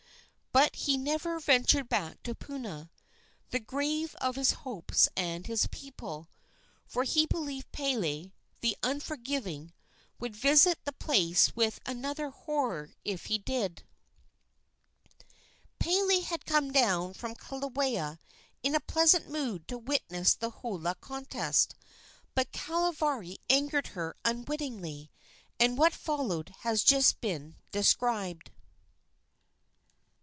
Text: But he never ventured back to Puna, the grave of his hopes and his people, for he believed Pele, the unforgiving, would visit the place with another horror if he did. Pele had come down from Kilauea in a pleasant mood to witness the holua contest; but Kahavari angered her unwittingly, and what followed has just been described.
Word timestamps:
But 0.53 0.75
he 0.75 0.97
never 0.97 1.39
ventured 1.39 1.87
back 1.87 2.21
to 2.23 2.35
Puna, 2.35 2.91
the 3.51 3.59
grave 3.61 4.15
of 4.15 4.35
his 4.35 4.51
hopes 4.51 5.07
and 5.15 5.47
his 5.47 5.65
people, 5.67 6.27
for 6.85 7.05
he 7.05 7.25
believed 7.25 7.71
Pele, 7.71 8.33
the 8.59 8.75
unforgiving, 8.83 9.71
would 10.19 10.35
visit 10.35 10.83
the 10.83 10.91
place 10.91 11.55
with 11.55 11.79
another 11.85 12.31
horror 12.31 12.91
if 13.05 13.27
he 13.27 13.37
did. 13.37 13.83
Pele 15.79 16.19
had 16.19 16.45
come 16.45 16.69
down 16.73 17.13
from 17.13 17.33
Kilauea 17.33 18.19
in 18.61 18.75
a 18.75 18.81
pleasant 18.81 19.29
mood 19.29 19.65
to 19.69 19.77
witness 19.77 20.33
the 20.35 20.51
holua 20.51 20.99
contest; 20.99 21.75
but 22.35 22.51
Kahavari 22.51 23.37
angered 23.49 23.87
her 23.89 24.17
unwittingly, 24.25 25.11
and 25.61 25.77
what 25.77 25.93
followed 25.93 26.49
has 26.59 26.83
just 26.83 27.21
been 27.21 27.55
described. 27.71 28.51